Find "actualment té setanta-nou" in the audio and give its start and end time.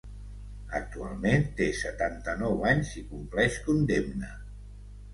0.79-2.67